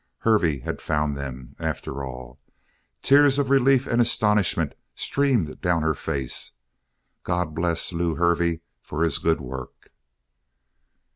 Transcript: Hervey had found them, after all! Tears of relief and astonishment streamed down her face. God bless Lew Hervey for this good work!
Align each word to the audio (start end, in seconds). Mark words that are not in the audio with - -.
Hervey 0.21 0.57
had 0.61 0.81
found 0.81 1.15
them, 1.15 1.55
after 1.59 2.03
all! 2.03 2.39
Tears 3.03 3.37
of 3.37 3.51
relief 3.51 3.85
and 3.85 4.01
astonishment 4.01 4.73
streamed 4.95 5.61
down 5.61 5.83
her 5.83 5.93
face. 5.93 6.53
God 7.21 7.53
bless 7.53 7.93
Lew 7.93 8.15
Hervey 8.15 8.61
for 8.81 9.03
this 9.03 9.19
good 9.19 9.39
work! 9.39 9.91